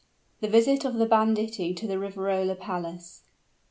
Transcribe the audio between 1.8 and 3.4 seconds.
THE RIVEROLA PALACE.